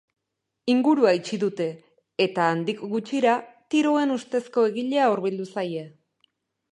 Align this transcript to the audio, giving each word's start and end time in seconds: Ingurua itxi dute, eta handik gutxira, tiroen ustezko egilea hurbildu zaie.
Ingurua 0.75 1.11
itxi 1.17 1.37
dute, 1.43 1.67
eta 2.25 2.47
handik 2.53 2.81
gutxira, 2.93 3.35
tiroen 3.75 4.15
ustezko 4.15 4.65
egilea 4.71 5.05
hurbildu 5.13 5.47
zaie. 5.55 5.85